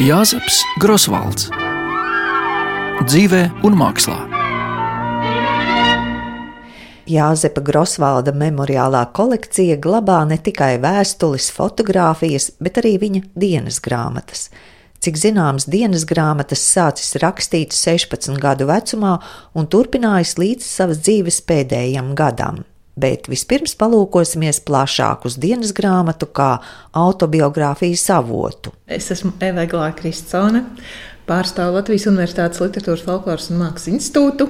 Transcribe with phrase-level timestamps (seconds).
[0.00, 1.50] Jāzeps Grosvalds
[3.04, 4.14] dzīvē un mākslā.
[7.12, 14.48] Jāzepa Grosvalda memoriālā kolekcija glabā ne tikai vēstules, fotogrāfijas, bet arī viņa dienas grāmatas.
[15.04, 19.18] Cik zināms, dienas grāmatas sācis rakstīt 16 gadu vecumā
[19.52, 22.64] un turpinājis līdz savas dzīves pēdējiem gadam.
[23.02, 26.52] Bet vispirms palūkosimies plašāk uz dienas grāmatu kā
[26.94, 28.70] autobiogrāfijas avotu.
[28.86, 30.62] Es esmu Eva Glāja Kristsone,
[31.26, 34.48] pārstāvu Latvijas Universitātes Literatūras, Folkloras un Mākslas institūtu.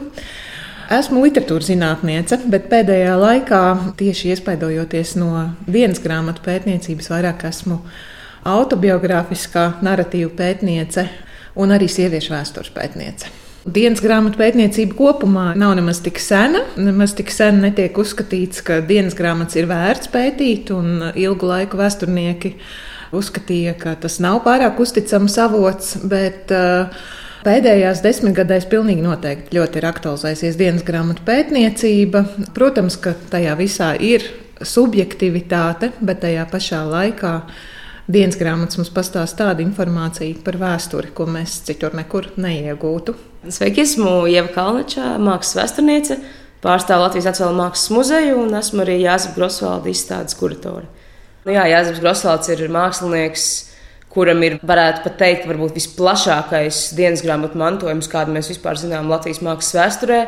[0.92, 3.62] Esmu literatūras zinātniece, bet pēdējā laikā,
[3.96, 5.30] tieši iespaidojoties no
[5.64, 7.78] dienas grāmatu pētniecības, vairāk esmu
[8.52, 11.06] autobiogrāfiskā narratīva pētniece
[11.56, 13.32] un arī sieviešu vēstures pētniece.
[13.62, 16.64] Dienas grāmatu pētniecība kopumā nav nemaz tik sena.
[16.74, 22.56] Nemaz tik sen netiek uzskatīts, ka dienas grāmatas ir vērts pētīt, un ilgu laiku vēsturnieki
[23.14, 25.94] uzskatīja, ka tas nav pārāk uzticams avots.
[26.02, 26.90] Bet, uh,
[27.42, 32.22] Pēdējās desmitgadēs pilnīgi noteikti ļoti ir aktualizējusies dienas grāmatu pētniecība.
[32.54, 34.28] Protams, ka tajā visā ir
[34.62, 37.32] subjektivitāte, bet tajā pašā laikā
[38.06, 43.31] dienas grāmatas mums pastāsta tādu informāciju par vēsturi, ko mēs citur nekur neiegūtu.
[43.42, 46.14] Sveiki, esmu Ieva Kalniča, mākslas vēsturniece,
[46.62, 50.86] pārstāvu Latvijas Nacionālo mākslas muzeju un esmu arī Jāzepa Grosvalda izstādes kuratore.
[51.42, 53.48] Nu, jā, Jāzeps Grosvalds ir mākslinieks,
[54.14, 59.42] kuram ir, varētu pat teikt, varbūt visplašākais dienas grāmatu mantojums, kādu mēs vispār zinām Latvijas
[59.42, 60.22] mākslas vēsturē.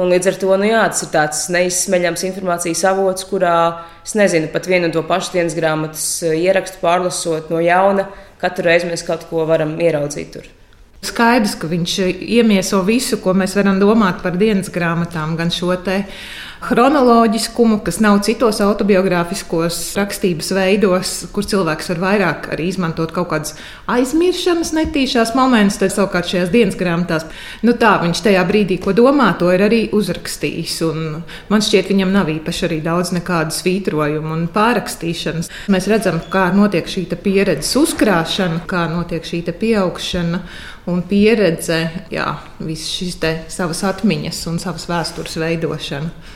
[0.00, 3.58] Un līdz ar to nu jā, tas ir tāds neizsmeļams informācijas avots, kurā
[4.00, 8.08] es nezinu, pat vienu un to pašu dienas grāmatas ierakstu pārlasot no jauna,
[8.40, 10.54] katru reizi mēs kaut ko varam ieraudzīt tur.
[11.04, 11.98] Skaidrs, ka viņš
[12.38, 16.02] iemieso visu, ko mēs varam domāt par dienas grāmatām, gan šo te
[16.64, 23.54] chronoloģiskumu, kas nav citos autobiogrāfiskos rakstības veidos, kur cilvēks var vairāk arī izmantot kaut kādas
[23.90, 25.78] aizmiršanas, netīšās momentus.
[25.82, 27.26] Tad savukārt šajās dienas grāmatās,
[27.66, 30.76] nu tā viņš tajā brīdī, ko domā, to ir arī uzrakstījis.
[31.52, 35.50] Man šķiet, viņam nav īpaši arī daudz nekādu svītrojumu un pārrakstīšanas.
[35.72, 40.40] Mēs redzam, kā notiek šī pieredzes uzkrāšana, kā notiek šī pieaugšana
[40.90, 41.80] un pieredze,
[42.12, 42.28] jā,
[42.60, 43.20] visas šīs
[43.52, 46.33] savas atmiņas un savas vēstures veidošana.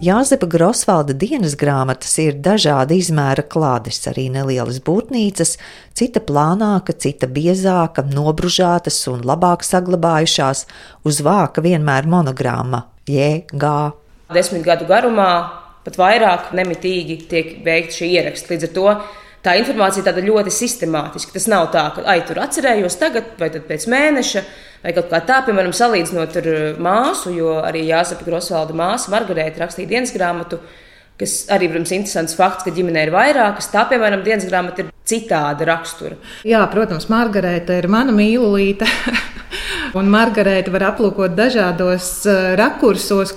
[0.00, 5.56] Jāzepa Grosvalda dienas grāmatas ir dažāda izmēra klādes, arī nelielas būtnīcas,
[5.98, 10.62] cita plānāka, cita biezāka, nobružātas un labāk saglabājušās,
[11.02, 13.72] uz vāka vienmēr monogramma J.G.
[14.30, 15.32] Desmit gadu garumā
[15.82, 18.54] pat vairāk nemitīgi tiek veikti šie ieraksti.
[18.54, 18.86] Līdz ar to
[19.44, 21.34] tā informācija tāda ļoti sistemātiska.
[21.36, 24.44] Tas nav tā, ka, ai, tur atcerējos tagad, vai pēc mēneša,
[24.84, 29.64] vai kaut kā tā, piemēram, salīdzinot ar uh, māsu, jo arī Jāsapa Grosvalda māsa Margarita
[29.64, 30.60] rakstīja dienas grāmatu.
[31.20, 33.68] Kas arī, protams, ir interesants fakts, ka ģimenē ir vairākas.
[33.68, 36.16] Tā, piemēram, dienas grāmata ir citāda rakstura.
[36.48, 38.88] Jā, protams, Margarita ir mana mīlīte.
[39.98, 43.34] un Margarita var aplūkot dažādos uh, rakursos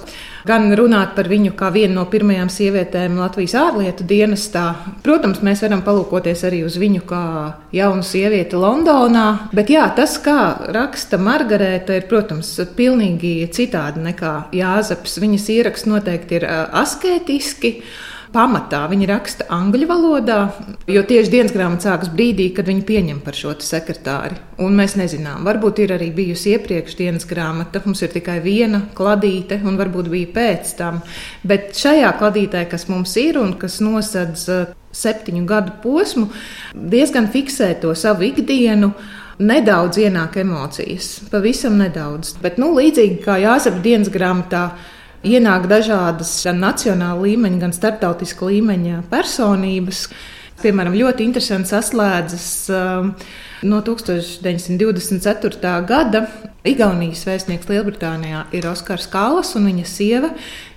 [0.47, 4.65] gan runāt par viņu kā vienu no pirmajām sievietēm Latvijas ārlietu dienestā.
[5.05, 7.23] Protams, mēs varam palūkoties arī uz viņu kā
[7.75, 10.39] jaunu sievieti Londonā, bet jā, tas, kā
[10.75, 15.19] raksta Margarita, ir, protams, pilnīgi citādi nekā Jāzeps.
[15.23, 17.77] Viņas ieraksts noteikti ir asketiski
[18.33, 20.37] pamatā viņi raksta angļu valodā,
[20.89, 24.39] jo tieši dienas grāmata sākas brīdī, kad viņi pieņem par šo sekretāri.
[24.63, 29.59] Un mēs nezinām, varbūt ir arī bijusi iepriekš dienas grāmata, mums ir tikai viena kladīte,
[29.63, 31.01] un varbūt bija pēc tam.
[31.45, 36.29] Bet šajā kladītē, kas mums ir un kas nosedz uh, septiņu gadu posmu,
[36.73, 38.93] diezgan fiksē to savu ikdienu.
[39.43, 42.35] Nedaudz ienāk emocijas, pavisam nedaudz.
[42.43, 44.67] Bet, nu, līdzīgi kā jāsaka dienas grāmatā,
[45.23, 50.07] ienāk dažādas gan nacionāla līmeņa, gan starptautiska līmeņa personības.
[50.63, 53.09] Piemēram, ļoti interesants saslēdzas um,
[53.67, 55.73] no 1924.
[55.89, 56.27] gada.
[56.63, 60.29] Igaunijas vēstnieks Lielbritānijā ir Oskars Kallas, un viņa sieva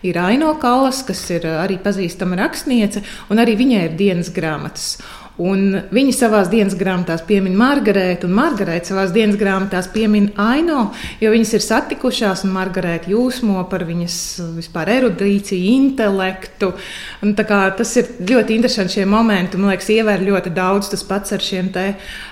[0.07, 4.97] ir Aino Kallas, kas ir arī pazīstama rakstniece, un arī viņai ir dienas grāmatas.
[5.37, 11.33] Un viņi savā dienas grāmatā piemin Margarētu, un Margarita savā dienas grāmatā piemin Aino, jo
[11.35, 14.17] viņas ir satikušās, un Margarita jūsmo par viņas
[14.57, 16.73] vispār erudīciju, intelektu.
[17.21, 19.61] Un, tas ir ļoti interesanti šie momenti.
[19.61, 21.69] Man liekas, ievēr ļoti daudz tas pats ar šiem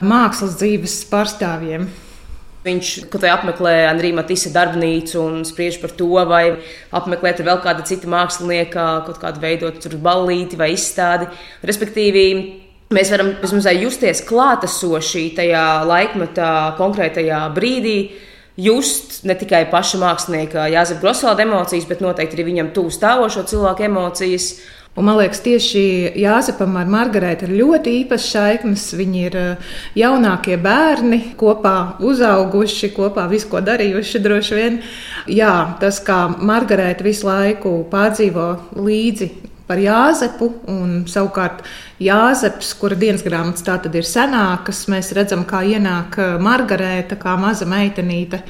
[0.00, 1.84] mākslas dzīves pārstāvjiem.
[2.64, 6.54] Viņš apmeklē Andrija Matisa darbnīcu un spriež par to, vai
[6.96, 11.28] apmeklēt vēl kāda cita mākslinieka, kaut kādu veidot ballīti vai izstādi.
[11.60, 12.63] Respektīvi,
[12.94, 17.98] Mēs varam vismaz justies klātesoši tajā laikmetā, konkrētajā brīdī,
[18.60, 23.88] just ne tikai paša mākslinieka Jāzep Grosvalda emocijas, bet noteikti arī viņam tuvu stāvošo cilvēku
[23.88, 24.54] emocijas.
[24.94, 25.80] Un, man liekas, tieši
[26.22, 28.84] Jāzepam ar Margaretu ir ļoti īpašs saiknes.
[28.94, 34.22] Viņi ir eh, jaunākie bērni, kopā uzauguši, kopā visu ko darījuši.
[34.22, 34.78] Droši vien
[35.24, 39.30] Jā, tas, kā Margarita visu laiku pārdzīvo līdzi
[39.68, 41.62] par Jāzepu, un savukārt
[42.02, 47.36] Jāzeps, kura dienas grāmatas tā tad ir senākas, mēs redzam, kā ienāk eh, Margarēta, kā
[47.40, 48.42] maza meitenīte,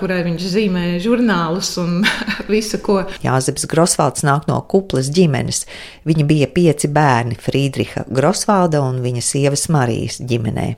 [0.00, 2.00] kurai viņš zīmē žurnālus un
[2.52, 3.02] visu, ko.
[3.24, 5.64] Jāzeps Grosvalds nāk no kuplas ģimenes.
[6.08, 10.74] Viņa bija pieci bērni Friedriha Grosvalda un viņa sievas Marijas ģimenei.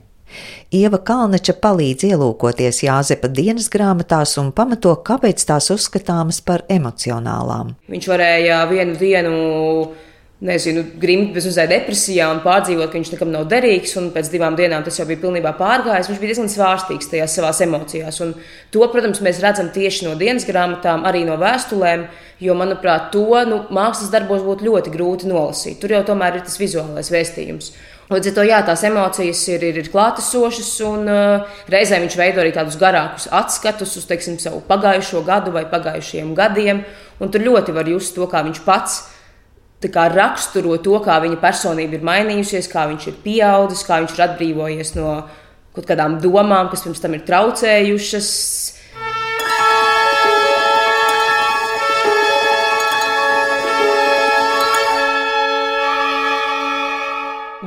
[0.75, 7.73] Ieva Kalneča palīdz ielūkoties Jāzepa dienas grāmatās un pamato, kāpēc tās uzskatāmas par emocionālām.
[7.89, 9.39] Viņš varēja vienu dienu
[10.45, 13.97] nezinu, grimt bez uzēja depresijā un pārdzīvot, ka viņš nekam nav derīgs.
[13.99, 16.11] Un pēc divām dienām tas jau bija pilnībā pārgājis.
[16.11, 18.21] Viņš bija diezgan svārstīgs tajās savās emocijās.
[18.25, 18.37] Un
[18.75, 22.07] to, protams, mēs redzam tieši no dienas grāmatām, arī no vēstulēm.
[22.39, 25.81] Jo, manuprāt, to nu, mākslas darbos būtu ļoti grūti nolasīt.
[25.83, 27.73] Tur jau tomēr ir tas vizuālais vēstījums.
[28.09, 32.41] Līdz ar to jā, tās emocijas ir, ir, ir klātesošas, un uh, reizē viņš veido
[32.41, 36.81] arī tādus garākus atskatus uz teiksim, savu pagājušo gadu vai pagājušajiem gadiem.
[37.21, 39.03] Tur ļoti var just to, kā viņš pats
[39.87, 44.25] kā, raksturo to, kā viņa personība ir mainījusies, kā viņš ir pieaudzis, kā viņš ir
[44.25, 45.13] atbrīvojies no
[45.77, 48.31] kaut kādām domām, kas pirms tam ir traucējušas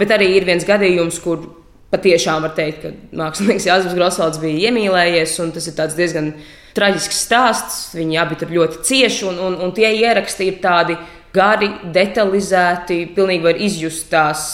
[0.02, 1.44] Bet arī ir viens gadījums, kur
[1.92, 6.32] patiešām var teikt, ka mākslinieks Jānis Grosvalds bija iemīlējies, un tas ir diezgan
[6.78, 7.80] traģisks stāsts.
[7.98, 10.98] Viņi abi tur ļoti cieši, un, un, un tie ieraksti ir tādi
[11.36, 14.46] gari, detalizēti, pilnīgi var izjust tās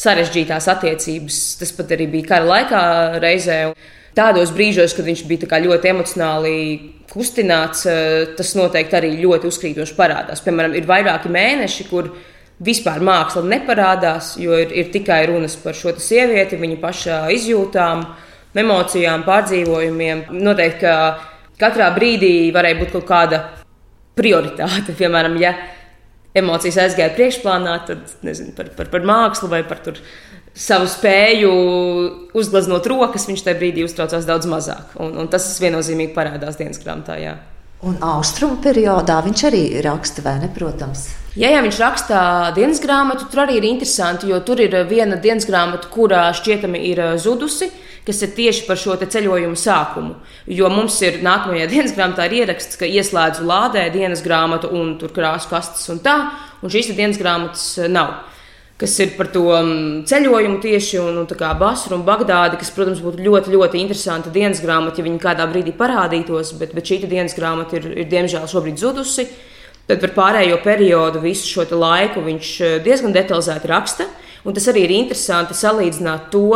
[0.00, 1.42] sarežģītās attiecības.
[1.60, 2.82] Tas pat arī bija kara laikā
[3.22, 3.60] reizē.
[4.16, 6.54] Tādos brīžos, kad viņš bija ļoti emocionāli
[7.10, 10.40] kustināts, eh, tas noteikti arī ļoti uzkrītoši parādās.
[10.40, 15.76] Piemēram, ir vairāki mēneši, kur viņa vispār māksla neparādās, jo ir, ir tikai runas par
[15.76, 18.04] šo sievieti, viņa pašā izjūtām,
[18.56, 20.26] emocijām, pārdzīvojumiem.
[20.32, 20.94] Noteikti, ka
[21.60, 23.42] katrā brīdī varēja būt kaut kāda
[24.16, 24.94] prioritāte.
[25.00, 25.52] Piemēram, ja
[26.36, 29.82] emocijas aizgāja priekšplānā, tad nezinu, par, par, par mākslu vai par
[30.56, 31.52] savu spēju
[32.36, 34.96] uzgleznot rokas, viņš tajā brīdī uztraucās daudz mazāk.
[35.04, 37.20] Un, un tas viennozīmīgi parādās dienas grāmatā.
[37.20, 37.36] Jā.
[37.84, 40.48] Un austrumu periodā viņš arī raksta, vai ne?
[40.56, 41.10] Protams.
[41.36, 42.18] Ja, ja viņš raksta
[42.56, 47.02] dienas grāmatu, tur arī ir interesanti, jo tur ir viena dienas grāmata, kurā šķietami ir
[47.04, 47.68] eh, zudusi,
[48.06, 50.14] kas ir tieši par šo ceļojumu sākumu.
[50.48, 55.50] Jo mums ir nākamajā dienas grāmatā ieraksts, ka ieslēdzu lādē dienas grāmatu un tur krāsu
[55.52, 56.16] kastes un tā,
[56.64, 58.16] un šīs dienas grāmatas eh, nav
[58.76, 63.24] kas ir par to mm, ceļojumu tieši un, un Basru un Bagdādi, kas, protams, būtu
[63.24, 67.76] ļoti, ļoti interesanta dienas grāmata, ja viņi kādā brīdī parādītos, bet, bet šī dienas grāmata
[67.76, 69.24] ir, ir diemžēl šobrīd zudusi.
[69.86, 74.08] Tad par pārējo periodu, visu šo laiku viņš eh, diezgan detalizēti raksta,
[74.44, 76.50] un tas arī ir interesanti salīdzināt to,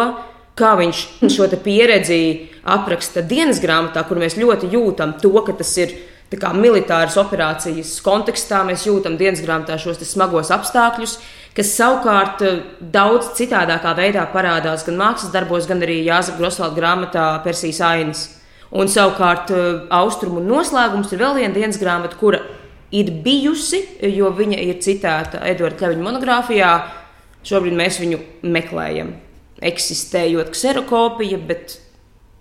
[0.59, 1.03] kā viņš
[1.35, 2.23] šo pieredzi
[2.65, 5.95] apraksta dienas grāmatā, kur mēs ļoti jūtam to, ka tas ir
[6.31, 11.19] kā, militāras operācijas kontekstā, mēs jūtam dienas grāmatā šos smagos apstākļus
[11.57, 12.61] kas savukārt eh,
[12.93, 18.23] daudz citādākā veidā parādās gan mākslas darbos, gan arī Jāzep Grosvalda grāmatā Persijas ainas.
[18.71, 19.69] Un savukārt eh,
[20.01, 22.43] austrumu noslēgums ir vēl viena dienas grāmata, kura
[22.95, 23.83] ir bijusi,
[24.17, 26.71] jo viņa ir citēta Edvarda Kļaviņa monogrāfijā.
[27.47, 28.21] Šobrīd mēs viņu
[28.53, 29.15] meklējam.
[29.65, 31.77] Eksistējot kserokopija, bet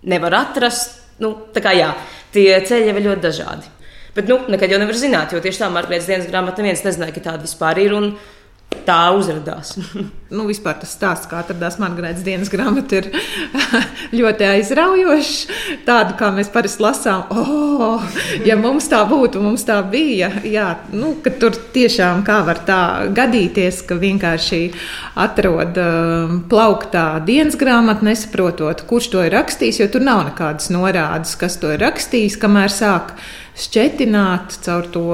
[0.08, 0.98] nevar atrast.
[1.20, 1.92] Nu, tā kā jā,
[2.34, 3.70] tie ceļi ir ļoti dažādi.
[4.16, 7.22] Bet nu, nekad jau nevar zināt, jo tieši tā Margarita dienas grāmata neviens nezināja, ka
[7.28, 7.94] tāda vispār ir.
[7.94, 8.14] Un,
[8.86, 9.74] tā uzrādījās.
[10.36, 13.08] nu, vispār tas stāsts, kā atradās Margarētas dienas grāmata, ir
[14.18, 15.34] ļoti aizraujošs.
[15.86, 18.04] Tādu, kā mēs parasti lasām, oh,
[18.46, 20.30] ja mums tā būtu, mums tā bija.
[20.46, 21.12] Jā, nu,
[21.42, 22.80] tur tiešām kā var tā
[23.16, 24.62] gadīties, ka vienkārši
[25.20, 31.36] atrod uh, plauktā dienas grāmatu, nesaprotot, kurš to ir rakstījis, jo tur nav nekādas norādes,
[31.40, 33.14] kas to ir rakstījis, kamēr sāk
[33.60, 35.04] šķetināt caur to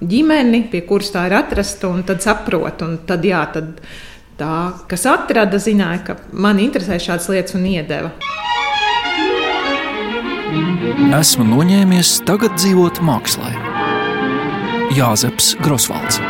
[0.00, 2.84] ģimeni, pie kuras tā ir atrasta, un tad saprot.
[2.86, 3.80] Un tad, jā, tad
[4.38, 4.54] tā,
[4.90, 8.14] kas atrada, zināja, ka man interesē šādas lietas un iedeva.
[11.14, 13.54] Esmu noņēmies tagad dzīvot mākslā.
[14.94, 16.20] Jāzeps Grosvalds.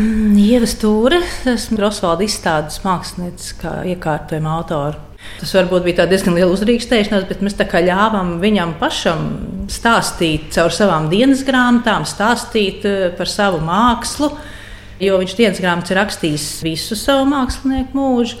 [0.00, 5.09] Mm, Ieva Stūre, esmu Grosvalda izstādes mākslinieca, kā iekārtojuma autora.
[5.40, 9.26] Tas varbūt bija diezgan liela uzrīkstēšanās, bet mēs ļāvām viņam pašam
[9.72, 14.34] stāstīt caur savām dienas grāmatām, stāstīt eh, par savu mākslu.
[15.00, 18.40] Jo viņš dienas grāmatas ir rakstījis visu savu mākslinieku mūžu.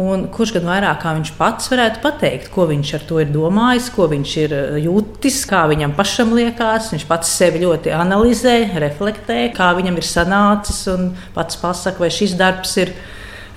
[0.00, 3.90] Un kurš gan vairāk kā viņš pats varētu pateikt, ko viņš ar to ir domājis,
[3.92, 6.92] ko viņš ir eh, jūtis, kā viņam pašam liekas.
[6.94, 12.38] Viņš pats sevi ļoti analizē, reflektē, kā viņam ir sanācis un pats pasakā, vai šis
[12.40, 12.94] darbs ir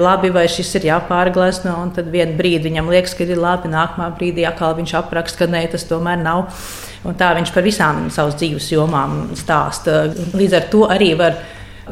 [0.02, 1.76] labi, vai šis ir jāpārglezno.
[1.84, 5.52] Un tad vienā brīdī viņam liekas, ka ir labi, nākamā brīdī atkal viņš apraksta, ka
[5.52, 6.48] nē, tas tomēr nav.
[7.04, 10.06] Un tā viņš par visām savas dzīves jomām stāsta.
[10.34, 11.42] Līdz ar to arī var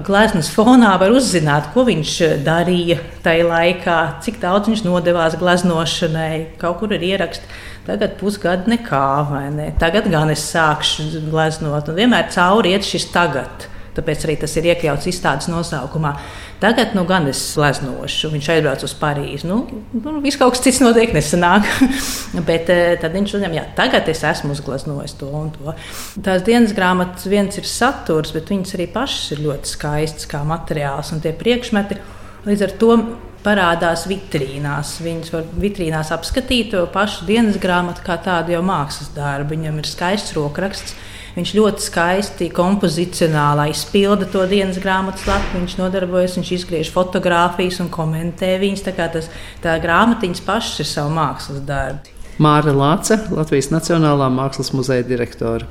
[0.08, 2.14] gleznas fonā var uzzināt, ko viņš
[2.46, 6.56] darīja tajā laikā, cik daudz viņš nodevās gleznošanai.
[6.62, 7.60] Kaut kur ir ieraksts.
[7.82, 9.72] Tagad pusgadu nekā, vai ne?
[9.82, 13.66] Tagad gan es sākšu gleznot, un vienmēr cauri iet šis tagad.
[13.98, 16.14] Tāpēc arī tas ir iekļauts izstādes nosaukumā.
[16.62, 18.30] Tagad nu, gan es gleznošu.
[18.36, 19.48] Viņš aizbrauca uz Parīzi.
[19.50, 19.64] Nu,
[19.98, 21.66] nu, viss kaut kas cits notiek, nesanāk.
[22.50, 25.74] Bet eh, tad viņš uzņem, jā, tagad es esmu uzgleznojis to un to.
[26.22, 31.10] Tās dienas grāmatas viens ir saturs, bet viņas arī pašas ir ļoti skaistas kā materiāls
[31.16, 31.98] un tie priekšmeti.
[32.46, 32.94] Līdz ar to
[33.42, 35.00] parādās vitrīnās.
[35.02, 39.56] Viņas var vitrīnās apskatīt to pašu dienas grāmatu kā tādu jau mākslas darbu.
[39.56, 40.94] Viņam ir skaists rokraksts
[41.36, 45.60] Viņš ļoti skaisti kompozicionāli izpilda to dienas grāmatas lapu.
[45.60, 48.84] Viņš nodarbojas, viņš izgriež fotogrāfijas un komentē viņas.
[48.88, 49.30] Tā tas,
[49.64, 52.18] tā grāmatiņas pašas ir savu mākslas darbu.
[52.42, 55.68] Māra Lāce, Latvijas Nacionālā Mākslas muzeja direktore.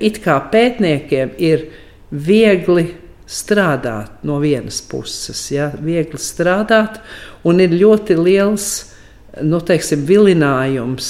[0.00, 1.68] It kā pētniekiem ir
[2.10, 2.88] viegli
[3.26, 5.70] strādāt no vienas puses, ja?
[5.80, 7.00] viegli strādāt,
[7.46, 8.68] un ir ļoti liels
[9.42, 11.08] nu, teiksim, vilinājums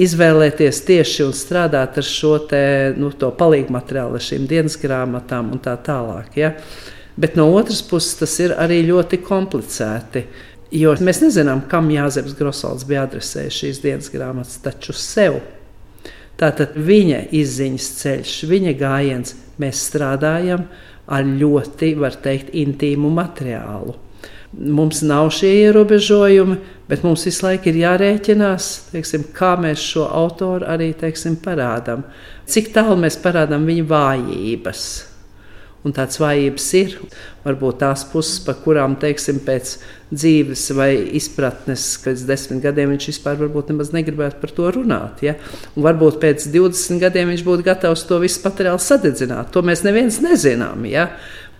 [0.00, 2.62] izvēlēties tieši un strādāt ar šo te,
[2.98, 6.36] nu, palīgu materiālu, ar šīm dienas grāmatām un tā tālāk.
[6.40, 6.54] Ja?
[7.20, 10.24] Bet no otras puses tas ir arī ļoti komplicēti.
[10.80, 15.40] Jo mēs nezinām, kam Jāzeps Grosvalds bija adresējis šīs dienas grāmatas, taču sev.
[16.40, 20.62] Tātad viņa izziņas ceļš, viņa gājiens, mēs strādājam
[21.10, 23.98] ar ļoti, var teikt, intīmu materiālu.
[24.50, 26.56] Mums nav šie ierobežojumi,
[26.90, 32.02] bet mums visu laiku ir jārēķinās, teiksim, kā mēs šo autoru arī teiksim, parādām.
[32.50, 34.88] Cik tālu mēs parādām viņa vājības.
[35.86, 36.96] Un tāds vājības ir
[37.46, 39.78] varbūt tās puses, par kurām, teiksim, pēc
[40.10, 45.22] dzīves vai izpratnes, pēc desmit gadiem viņš vispār nemaz negribētu par to runāt.
[45.24, 45.36] Ja?
[45.72, 49.54] Un varbūt pēc 20 gadiem viņš būtu gatavs to visu materiālu sadedzināt.
[49.54, 50.84] To mēs neviens nezinām.
[50.90, 51.06] Ja?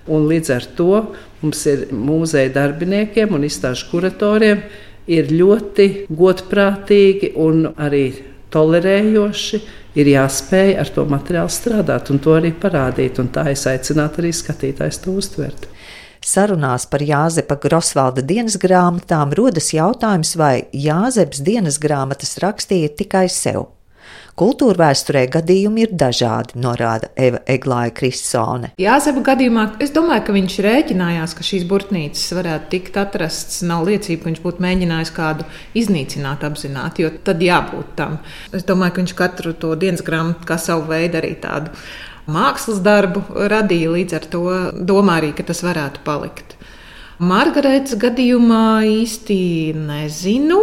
[0.09, 0.95] Un līdz ar to
[1.43, 4.63] mums ir mūzeja darbiniekiem un izstāžu kuratoriem
[5.11, 8.07] ir ļoti godprātīgi un arī
[8.55, 9.61] tolerējoši.
[9.99, 13.19] Ir jāspēj ar to materiālu strādāt un to arī parādīt.
[13.35, 15.67] Tā es aicinātu arī skatītājs to uztvert.
[16.21, 23.71] Sarunās par Jāzepa Grosvalda dienas grāmatām rodas jautājums, vai Jāzeps dienas grāmatas rakstīja tikai sev.
[24.41, 28.71] Kultūra vēsturē gadījumi ir dažādi, norāda Eva Eglāja Kristsone.
[28.81, 33.59] Jāzeba gadījumā es domāju, ka viņš rēķinājās, ka šīs burtnīcas varētu tikt atrastas.
[33.69, 35.45] Nav liecība, ka viņš būtu mēģinājis kādu
[35.77, 38.17] iznīcināt apzināti, jo tad jābūt tam.
[38.57, 41.77] Es domāju, ka viņš katru to dienas grāmatu kā savu veidu arī tādu
[42.31, 44.47] mākslas darbu radīja, līdz ar to
[44.89, 46.57] domā arī, ka tas varētu palikt.
[47.21, 49.37] Margaretas gadījumā īsti
[49.77, 50.59] nezinu.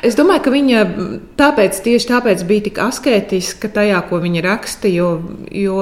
[0.00, 0.84] Es domāju, ka viņa
[1.36, 5.10] tāpēc, tieši tāpēc bija tik asketiska tajā, ko viņa raksta, jo,
[5.52, 5.76] jo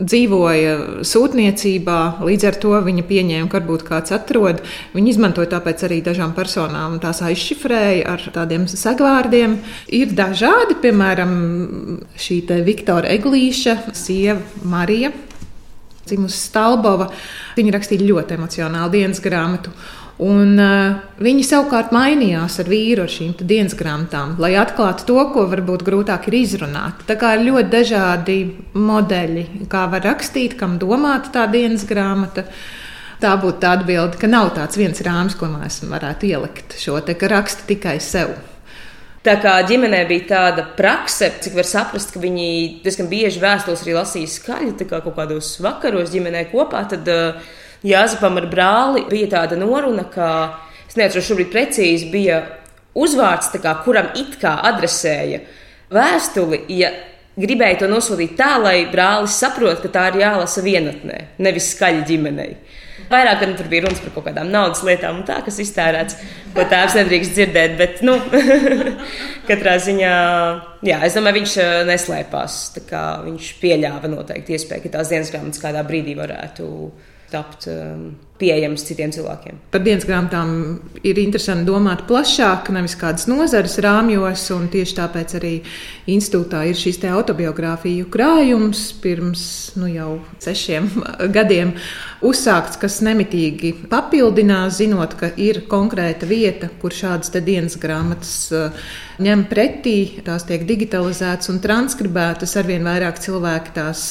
[0.00, 1.98] dzīvoja sūtniecībā.
[2.24, 4.62] Līdz ar to viņa pieņēma, ka varbūt kāds atrod.
[4.96, 9.58] Viņa izmantoja tāpēc arī dažām personām tās aizšifrēja ar tādiem segvārdiem.
[9.92, 11.36] Ir dažādi, piemēram,
[12.16, 15.12] šī Viktora Eglīša, sieva Marija
[16.06, 17.08] dzimusi Stalbova.
[17.56, 19.72] Viņa rakstīja ļoti emocionālu dienas grāmatu.
[20.22, 25.46] Un, uh, viņi savukārt mainījās ar vīru ar šīm dienas grāmatām, lai atklātu to, ko
[25.50, 27.02] varbūt grūtāk ir izrunāt.
[27.08, 28.36] Tā kā ir ļoti dažādi
[28.76, 32.46] modeļi, kā var rakstīt, kam domāta tā dienas grāmata.
[33.22, 37.14] Tā būtu tā atbilde, ka nav tāds viens rāmis, ko mēs varētu ielikt šo te,
[37.18, 38.34] ka raksta tikai sev.
[39.22, 43.94] Tā kā ģimenē bija tāda prakse, cik var saprast, ka viņi diezgan bieži vēstules arī
[43.94, 47.38] lasīja skaļi, kā kaut kādos vakaros ģimenē kopā, tad uh,
[47.82, 50.26] Jāzepam ar brāli bija tāda noruna, ka,
[50.86, 52.38] es neatceros šobrīd precīzi, bija
[52.94, 55.40] uzvārds, kā, kuram it kā adresēja
[55.92, 56.92] vēstuli, ja
[57.34, 62.54] gribēja to nosūtīt tā, lai brālis saprot, ka tā ir jālasa vienatnē, nevis skaļi ģimenei.
[63.12, 66.18] Vairāk gan tur bija runas par kaut kādām naudas lietām, tā, kas iztērēts,
[66.56, 67.76] ko tēvs nedrīkst dzirdēt.
[67.78, 68.16] Bet, nu,
[69.50, 70.12] katrā ziņā,
[70.88, 72.58] jā, es domāju, viņš uh, neslēpās.
[73.28, 76.68] Viņš pieļāva noteikti iespēju, ka tās dienas grāmatas kādā brīdī varētu
[77.32, 78.08] tapt um,
[78.42, 79.60] pieejams citiem cilvēkiem.
[79.72, 80.54] Par dienas grāmatām
[81.06, 84.48] ir interesanti domāt plašāk, nevis kādas nozares rāmjos.
[84.72, 85.52] Tieši tāpēc arī
[86.10, 89.44] institūtā ir šis autobiogrāfiju krājums pirms
[89.78, 90.10] nu, jau
[90.42, 90.88] sešiem
[91.36, 91.74] gadiem
[92.24, 98.90] uzsākts, kas nemitīgi papildinās, zinot, ka ir konkrēta vieta, kur šādas dienas grāmatas uh,
[99.22, 99.96] ņem pretī,
[100.26, 104.06] tās tiek digitalizētas un transkribētas, arvien vairāk cilvēki tās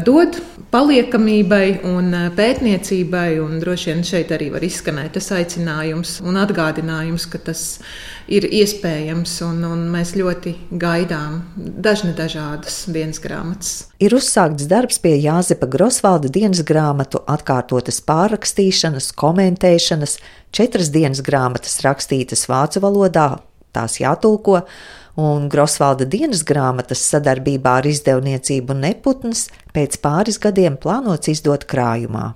[0.00, 0.38] dod
[0.72, 3.36] paliekamībai un pētniecībai.
[3.42, 7.64] Un droši vien šeit arī var izskanēt tas aicinājums un atgādinājums, ka tas
[8.32, 9.34] ir iespējams.
[9.44, 13.74] Un, un mēs ļoti gaidām dažne dažādas dienas grāmatas.
[14.02, 20.18] Ir uzsākts darbs pie Jāzepa Grosvalda dienas grāmatu, atkārtotas pārrakstīšanas, komentēšanas,
[20.56, 23.30] četras dienas grāmatas rakstītas vācu valodā,
[23.72, 24.62] tās jātulko
[25.20, 32.32] un Grosvalda dienas grāmatas sadarbībā ar izdevniecību Neputns pēc pāris gadiem plānots izdot krājumā.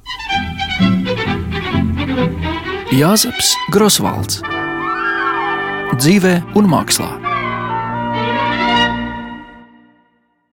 [2.97, 4.43] Jāzeps Grosvalds
[5.97, 7.36] dzīvē un mākslā.